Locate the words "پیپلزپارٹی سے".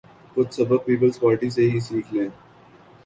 0.85-1.69